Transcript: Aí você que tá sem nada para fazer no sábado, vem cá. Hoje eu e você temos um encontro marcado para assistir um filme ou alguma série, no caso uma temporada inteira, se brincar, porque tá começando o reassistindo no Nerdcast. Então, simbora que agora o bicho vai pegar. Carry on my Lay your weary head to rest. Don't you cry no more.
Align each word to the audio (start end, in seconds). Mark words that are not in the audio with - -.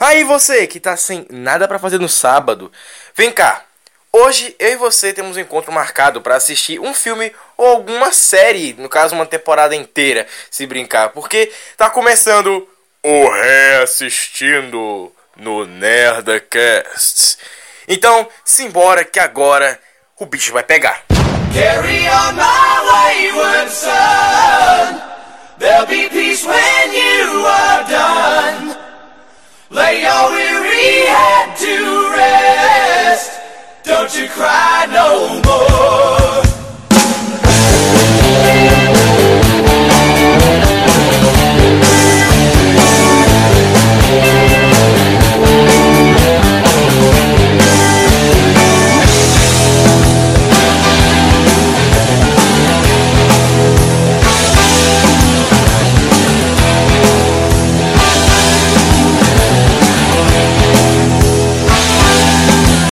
Aí 0.00 0.22
você 0.22 0.66
que 0.66 0.78
tá 0.78 0.96
sem 0.96 1.26
nada 1.28 1.66
para 1.66 1.78
fazer 1.78 1.98
no 1.98 2.08
sábado, 2.08 2.70
vem 3.16 3.32
cá. 3.32 3.64
Hoje 4.12 4.54
eu 4.58 4.72
e 4.72 4.76
você 4.76 5.12
temos 5.12 5.36
um 5.36 5.40
encontro 5.40 5.72
marcado 5.72 6.22
para 6.22 6.36
assistir 6.36 6.78
um 6.78 6.94
filme 6.94 7.32
ou 7.56 7.66
alguma 7.66 8.12
série, 8.12 8.74
no 8.78 8.88
caso 8.88 9.14
uma 9.14 9.26
temporada 9.26 9.74
inteira, 9.74 10.26
se 10.50 10.66
brincar, 10.66 11.10
porque 11.10 11.52
tá 11.76 11.90
começando 11.90 12.66
o 13.02 13.28
reassistindo 13.28 15.12
no 15.36 15.66
Nerdcast. 15.66 17.38
Então, 17.88 18.28
simbora 18.44 19.04
que 19.04 19.18
agora 19.18 19.78
o 20.16 20.26
bicho 20.26 20.52
vai 20.52 20.62
pegar. 20.62 21.02
Carry 21.52 22.08
on 22.08 22.32
my 22.34 22.87
Lay 29.98 30.04
your 30.04 30.30
weary 30.30 31.06
head 31.06 31.56
to 31.56 32.10
rest. 32.14 33.40
Don't 33.82 34.14
you 34.16 34.28
cry 34.28 34.86
no 34.92 35.42
more. 35.42 36.27